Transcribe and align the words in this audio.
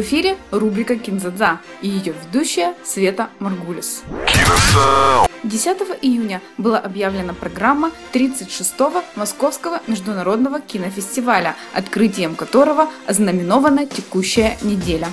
эфире 0.00 0.36
рубрика 0.50 0.96
«Кинзадза» 0.96 1.60
и 1.82 1.88
ее 1.88 2.14
ведущая 2.24 2.74
Света 2.84 3.28
Маргулис. 3.38 4.02
10 5.44 5.76
июня 6.00 6.40
была 6.56 6.78
объявлена 6.78 7.34
программа 7.34 7.90
36-го 8.14 9.02
Московского 9.14 9.80
международного 9.86 10.60
кинофестиваля, 10.60 11.54
открытием 11.74 12.34
которого 12.34 12.88
ознаменована 13.06 13.86
текущая 13.86 14.56
неделя. 14.62 15.08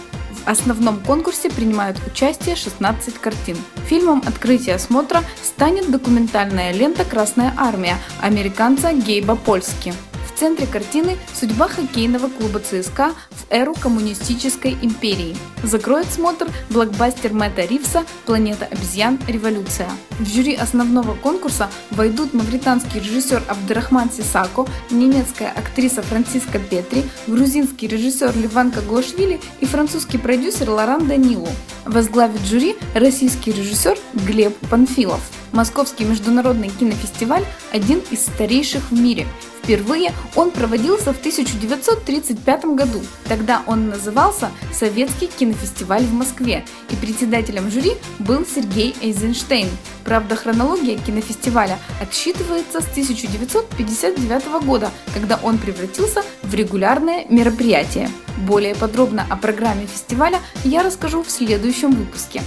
В 0.45 0.47
основном 0.47 1.01
конкурсе 1.01 1.49
принимают 1.51 1.97
участие 2.07 2.55
16 2.55 3.15
картин. 3.19 3.57
Фильмом 3.87 4.23
открытия 4.25 4.75
осмотра 4.75 5.21
станет 5.43 5.91
документальная 5.91 6.71
лента 6.71 7.03
«Красная 7.03 7.53
армия» 7.57 7.97
американца 8.21 8.93
Гейба 8.93 9.35
Польски 9.35 9.93
центре 10.41 10.65
картины 10.65 11.19
судьба 11.39 11.67
хоккейного 11.67 12.27
клуба 12.27 12.59
ЦСКА 12.61 13.11
в 13.29 13.45
эру 13.51 13.75
коммунистической 13.75 14.75
империи. 14.81 15.37
Закроет 15.61 16.07
смотр 16.11 16.47
блокбастер 16.71 17.31
Мэтта 17.31 17.63
Ривса 17.63 18.05
«Планета 18.25 18.65
обезьян. 18.65 19.19
Революция». 19.27 19.87
В 20.17 20.27
жюри 20.27 20.55
основного 20.55 21.13
конкурса 21.13 21.69
войдут 21.91 22.33
мавританский 22.33 23.01
режиссер 23.01 23.43
Абдрахман 23.47 24.09
Сисако, 24.09 24.65
немецкая 24.89 25.51
актриса 25.55 26.01
Франциска 26.01 26.57
Петри, 26.57 27.03
грузинский 27.27 27.85
режиссер 27.85 28.35
Ливан 28.35 28.71
Каглашвили 28.71 29.39
и 29.59 29.67
французский 29.67 30.17
продюсер 30.17 30.71
Лоран 30.71 31.07
Данилу. 31.07 31.49
Возглавит 31.85 32.41
жюри 32.41 32.75
российский 32.95 33.51
режиссер 33.51 33.95
Глеб 34.25 34.57
Панфилов. 34.71 35.21
Московский 35.51 36.05
международный 36.05 36.69
кинофестиваль– 36.69 37.45
один 37.71 38.01
из 38.09 38.21
старейших 38.21 38.89
в 38.89 38.99
мире. 38.99 39.27
Впервые 39.61 40.11
он 40.35 40.51
проводился 40.51 41.13
в 41.13 41.19
1935 41.19 42.65
году. 42.65 43.01
Тогда 43.25 43.61
он 43.67 43.89
назывался 43.89 44.51
Советский 44.73 45.27
кинофестиваль 45.27 46.03
в 46.03 46.13
Москве, 46.13 46.65
и 46.89 46.95
председателем 46.95 47.69
жюри 47.69 47.93
был 48.19 48.45
Сергей 48.45 48.95
Эйзенштейн. 49.01 49.67
Правда, 50.03 50.35
хронология 50.35 50.97
кинофестиваля 50.97 51.77
отсчитывается 52.01 52.81
с 52.81 52.87
1959 52.87 54.63
года, 54.65 54.91
когда 55.13 55.39
он 55.43 55.57
превратился 55.57 56.23
в 56.43 56.53
регулярное 56.53 57.25
мероприятие. 57.29 58.09
Более 58.37 58.75
подробно 58.75 59.25
о 59.29 59.35
программе 59.35 59.85
фестиваля 59.85 60.39
я 60.63 60.83
расскажу 60.83 61.23
в 61.23 61.29
следующем 61.29 61.91
выпуске. 61.91 62.41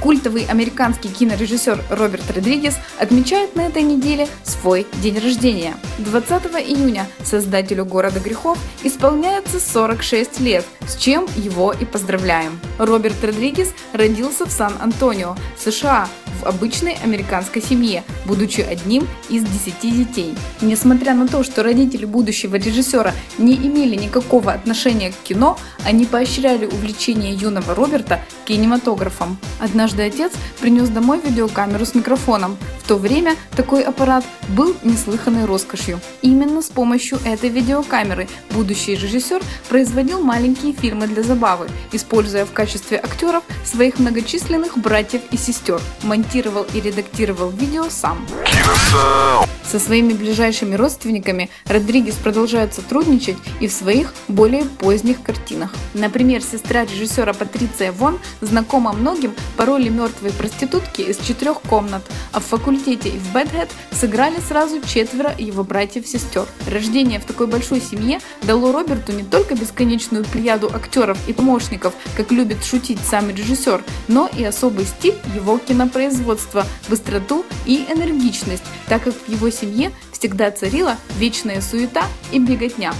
Культовый 0.00 0.46
американский 0.46 1.10
кинорежиссер 1.10 1.84
Роберт 1.90 2.30
Родригес 2.30 2.76
отмечает 2.98 3.54
на 3.54 3.62
этой 3.62 3.82
неделе 3.82 4.28
свой 4.44 4.86
день 5.02 5.18
рождения. 5.18 5.74
20 5.98 6.46
июня 6.66 7.06
создателю 7.22 7.84
города 7.84 8.18
грехов 8.18 8.58
исполняется 8.82 9.60
46 9.60 10.40
лет, 10.40 10.64
с 10.88 10.96
чем 10.96 11.26
его 11.36 11.72
и 11.72 11.84
поздравляем. 11.84 12.58
Роберт 12.78 13.22
Родригес 13.22 13.74
родился 13.92 14.46
в 14.46 14.50
Сан-Антонио, 14.50 15.36
США, 15.58 16.08
в 16.40 16.46
обычной 16.46 16.96
американской 17.02 17.60
семье, 17.60 18.02
будучи 18.24 18.62
одним 18.62 19.06
из 19.28 19.44
десяти 19.44 19.90
детей. 19.90 20.34
Несмотря 20.62 21.14
на 21.14 21.28
то, 21.28 21.42
что 21.42 21.62
родители 21.62 22.06
будущего 22.06 22.56
режиссера 22.56 23.12
не 23.36 23.54
имели 23.54 23.96
никакого 23.96 24.52
отношения 24.52 25.10
к 25.12 25.16
кино, 25.22 25.58
они 25.84 26.06
поощряли 26.06 26.64
увлечение 26.64 27.34
юного 27.34 27.74
Роберта 27.74 28.20
кинематографом. 28.46 29.38
Однажды 29.60 30.02
отец 30.02 30.32
принес 30.60 30.88
домой 30.88 31.20
видеокамеру 31.24 31.84
с 31.84 31.94
микрофоном. 31.94 32.56
В 32.82 32.88
то 32.88 32.96
время 32.96 33.36
такой 33.54 33.82
аппарат 33.82 34.24
был 34.48 34.74
неслыханной 34.82 35.44
роскошью. 35.44 36.00
Именно 36.22 36.62
с 36.62 36.68
помощью 36.68 37.18
этой 37.24 37.50
видеокамеры 37.50 38.28
будущий 38.50 38.94
режиссер 38.94 39.42
производил 39.68 40.20
маленькие 40.20 40.72
фильмы 40.72 41.06
для 41.06 41.22
забавы, 41.22 41.68
используя 41.92 42.44
в 42.44 42.52
качестве 42.52 42.98
актеров 42.98 43.44
своих 43.64 43.98
многочисленных 43.98 44.78
братьев 44.78 45.22
и 45.30 45.36
сестер. 45.36 45.80
Монтировал 46.02 46.66
и 46.74 46.80
редактировал 46.80 47.50
видео 47.50 47.88
сам. 47.90 48.26
Со 49.70 49.78
своими 49.78 50.14
ближайшими 50.14 50.74
родственниками 50.74 51.48
Родригес 51.66 52.16
продолжает 52.16 52.74
сотрудничать 52.74 53.36
и 53.60 53.68
в 53.68 53.72
своих 53.72 54.12
более 54.26 54.64
поздних 54.64 55.22
картинах. 55.22 55.72
Например, 55.94 56.42
сестра 56.42 56.84
режиссера 56.84 57.32
Патриция 57.32 57.92
Вон 57.92 58.18
знакома 58.40 58.92
многим 58.92 59.32
по 59.56 59.64
роли 59.66 59.88
мертвой 59.88 60.32
проститутки 60.32 61.02
из 61.02 61.18
четырех 61.18 61.60
комнат, 61.60 62.02
а 62.32 62.40
в 62.40 62.46
факультете 62.46 63.10
и 63.10 63.18
в 63.18 63.32
Бэдхед 63.32 63.70
сыграли 63.92 64.40
сразу 64.40 64.80
четверо 64.82 65.32
его 65.38 65.62
братьев-сестер. 65.62 66.46
Рождение 66.68 67.20
в 67.20 67.24
такой 67.24 67.46
большой 67.46 67.80
семье 67.80 68.18
дало 68.42 68.72
Роберту 68.72 69.12
не 69.12 69.22
только 69.22 69.54
бесконечную 69.54 70.24
плеяду 70.24 70.68
актеров 70.74 71.16
и 71.28 71.32
помощников, 71.32 71.94
как 72.16 72.32
любит 72.32 72.64
шутить 72.64 72.98
сам 73.08 73.30
режиссер, 73.30 73.84
но 74.08 74.28
и 74.36 74.42
особый 74.42 74.84
стиль 74.84 75.14
его 75.32 75.58
кинопроизводства, 75.58 76.66
быстроту 76.88 77.44
и 77.66 77.86
энергичность, 77.88 78.64
так 78.88 79.04
как 79.04 79.14
в 79.14 79.28
его 79.28 79.48
семье 79.60 79.92
всегда 80.12 80.50
царила 80.50 80.96
вечная 81.18 81.60
суета 81.60 82.04
и 82.32 82.38
беготня. 82.38 82.92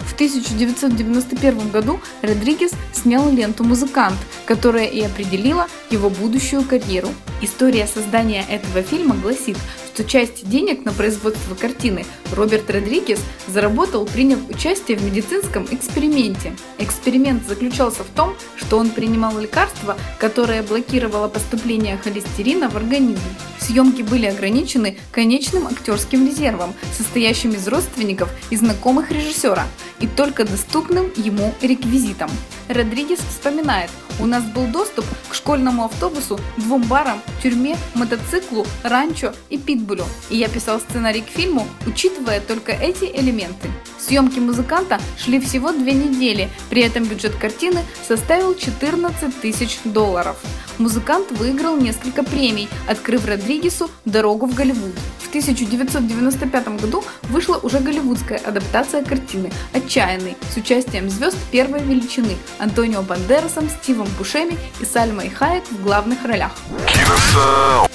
В 0.00 0.14
1991 0.14 1.70
году 1.70 2.00
Родригес 2.22 2.72
снял 2.92 3.30
ленту 3.30 3.64
«Музыкант», 3.64 4.16
которая 4.44 4.86
и 4.86 5.00
определила 5.02 5.66
его 5.90 6.10
будущую 6.10 6.64
карьеру. 6.64 7.08
История 7.40 7.86
создания 7.86 8.44
этого 8.48 8.82
фильма 8.82 9.14
гласит, 9.16 9.56
что 9.92 10.04
часть 10.04 10.48
денег 10.48 10.84
на 10.84 10.92
производство 10.92 11.54
картины 11.54 12.06
Роберт 12.32 12.70
Родригес 12.70 13.20
заработал, 13.46 14.06
приняв 14.06 14.38
участие 14.48 14.96
в 14.96 15.04
медицинском 15.04 15.66
эксперименте. 15.70 16.56
Эксперимент 16.78 17.46
заключался 17.46 18.02
в 18.02 18.08
том, 18.08 18.34
что 18.56 18.78
он 18.78 18.90
принимал 18.90 19.38
лекарство, 19.38 19.96
которое 20.18 20.62
блокировало 20.62 21.28
поступление 21.28 21.98
холестерина 21.98 22.70
в 22.70 22.76
организм. 22.76 23.20
Съемки 23.58 24.02
были 24.02 24.26
ограничены 24.26 24.96
конечным 25.10 25.66
актерским 25.66 26.26
резервом, 26.26 26.74
состоящим 26.96 27.50
из 27.50 27.68
родственников 27.68 28.30
и 28.50 28.56
знакомых 28.56 29.10
режиссера, 29.10 29.66
и 30.00 30.06
только 30.06 30.44
доступным 30.44 31.12
ему 31.16 31.52
реквизитом. 31.60 32.30
Родригес 32.68 33.18
вспоминает, 33.18 33.90
у 34.20 34.26
нас 34.26 34.44
был 34.44 34.66
доступ 34.66 35.04
к 35.28 35.34
школьному 35.34 35.84
автобусу, 35.84 36.38
двум 36.56 36.82
барам, 36.82 37.20
тюрьме, 37.42 37.76
мотоциклу, 37.94 38.66
ранчо 38.82 39.32
и 39.50 39.58
питбулю. 39.58 40.04
И 40.30 40.36
я 40.36 40.48
писал 40.48 40.80
сценарий 40.80 41.22
к 41.22 41.28
фильму, 41.28 41.66
учитывая 41.86 42.40
только 42.40 42.72
эти 42.72 43.04
элементы. 43.04 43.70
Съемки 44.02 44.40
музыканта 44.40 45.00
шли 45.16 45.38
всего 45.38 45.70
две 45.72 45.92
недели, 45.92 46.50
при 46.70 46.82
этом 46.82 47.04
бюджет 47.04 47.36
картины 47.36 47.84
составил 48.06 48.56
14 48.56 49.40
тысяч 49.40 49.78
долларов. 49.84 50.36
Музыкант 50.78 51.30
выиграл 51.30 51.76
несколько 51.76 52.24
премий, 52.24 52.68
открыв 52.88 53.26
Родригесу 53.26 53.90
дорогу 54.04 54.46
в 54.46 54.54
Голливуд. 54.54 54.94
В 55.20 55.28
1995 55.28 56.80
году 56.80 57.04
вышла 57.24 57.58
уже 57.58 57.78
голливудская 57.78 58.38
адаптация 58.38 59.04
картины 59.04 59.52
«Отчаянный» 59.72 60.36
с 60.52 60.56
участием 60.56 61.08
звезд 61.08 61.36
первой 61.52 61.82
величины 61.82 62.36
Антонио 62.58 63.02
Бандерасом, 63.02 63.68
Стивом 63.68 64.08
Бушеми 64.18 64.58
и 64.80 64.84
Сальмой 64.84 65.30
Хайек 65.30 65.64
в 65.70 65.82
главных 65.82 66.24
ролях. 66.24 66.52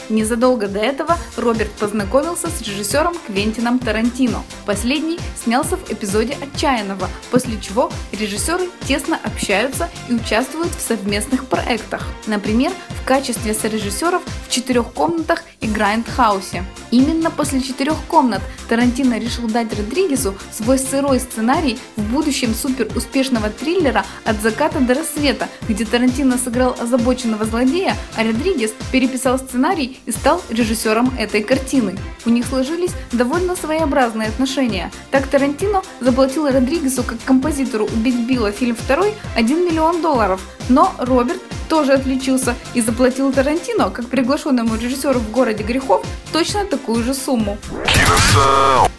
Незадолго 0.09 0.67
до 0.67 0.79
этого 0.79 1.17
Роберт 1.35 1.71
познакомился 1.71 2.49
с 2.49 2.61
режиссером 2.61 3.13
Квентином 3.27 3.79
Тарантино. 3.79 4.43
Последний 4.65 5.19
снялся 5.41 5.77
в 5.77 5.91
эпизоде 5.91 6.37
«Отчаянного», 6.41 7.09
после 7.31 7.59
чего 7.59 7.91
режиссеры 8.11 8.69
тесно 8.87 9.19
общаются 9.23 9.89
и 10.09 10.13
участвуют 10.13 10.73
в 10.73 10.81
совместных 10.81 11.45
проектах. 11.45 12.07
Например, 12.25 12.71
в 13.01 13.05
качестве 13.05 13.53
сорежиссеров 13.53 14.21
в 14.47 14.51
четырех 14.51 14.93
комнатах 14.93 15.43
и 15.61 15.67
Грайндхаусе. 15.67 16.63
Именно 16.91 17.31
после 17.31 17.61
четырех 17.61 17.97
комнат 18.07 18.41
Тарантино 18.69 19.19
решил 19.19 19.47
дать 19.47 19.77
Родригесу 19.77 20.35
свой 20.51 20.77
сырой 20.77 21.19
сценарий 21.19 21.77
в 21.95 22.03
будущем 22.11 22.53
супер 22.53 22.87
успешного 22.95 23.49
триллера 23.49 24.05
«От 24.23 24.41
заката 24.41 24.79
до 24.79 24.93
рассвета», 24.93 25.47
где 25.67 25.85
Тарантино 25.85 26.37
сыграл 26.37 26.75
озабоченного 26.79 27.45
злодея, 27.45 27.95
а 28.15 28.23
Родригес 28.23 28.71
переписал 28.91 29.37
сценарий 29.39 29.99
и 30.05 30.11
стал 30.11 30.41
режиссером 30.49 31.13
этой 31.17 31.43
картины. 31.43 31.97
У 32.25 32.29
них 32.29 32.45
сложились 32.45 32.91
довольно 33.11 33.55
своеобразные 33.55 34.29
отношения. 34.29 34.91
Так 35.11 35.27
Тарантино 35.27 35.81
заплатил 35.99 36.47
Родригесу 36.49 37.03
как 37.03 37.17
композитору 37.23 37.85
«Убить 37.85 38.27
Билла» 38.27 38.51
фильм 38.51 38.75
второй 38.75 39.13
1 39.35 39.65
миллион 39.65 40.01
долларов, 40.01 40.41
но 40.69 40.93
Роберт 40.97 41.41
тоже 41.69 41.93
отличился 41.93 42.55
и 42.73 42.81
заплатил 42.81 43.31
Тарантино, 43.31 43.89
как 43.89 44.07
приглашенному 44.07 44.75
режиссеру 44.75 45.19
в 45.19 45.31
городе 45.31 45.63
грехов, 45.63 46.05
точно 46.31 46.65
такую 46.65 47.03
же 47.03 47.13
сумму. 47.13 47.57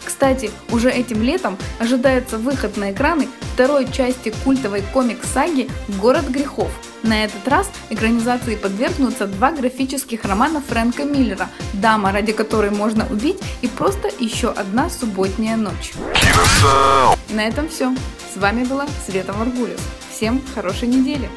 Кстати, 0.03 0.51
уже 0.71 0.89
этим 0.91 1.21
летом 1.21 1.57
ожидается 1.79 2.37
выход 2.37 2.77
на 2.77 2.91
экраны 2.91 3.27
второй 3.53 3.89
части 3.91 4.33
культовой 4.43 4.83
комик-саги 4.93 5.69
«Город 6.01 6.27
грехов». 6.29 6.69
На 7.03 7.23
этот 7.23 7.47
раз 7.47 7.69
экранизации 7.89 8.55
подвергнутся 8.55 9.27
два 9.27 9.51
графических 9.51 10.25
романа 10.25 10.61
Фрэнка 10.67 11.05
Миллера 11.05 11.47
«Дама, 11.73 12.11
ради 12.11 12.33
которой 12.33 12.71
можно 12.71 13.07
убить» 13.09 13.37
и 13.61 13.67
просто 13.67 14.09
еще 14.19 14.49
одна 14.49 14.89
субботняя 14.89 15.55
ночь. 15.55 15.93
На 17.29 17.47
этом 17.47 17.69
все. 17.69 17.93
С 18.33 18.37
вами 18.37 18.65
была 18.65 18.87
Света 19.07 19.33
Маргулис. 19.33 19.79
Всем 20.11 20.41
хорошей 20.53 20.89
недели! 20.89 21.29